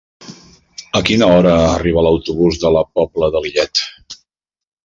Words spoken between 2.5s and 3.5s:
de la Pobla de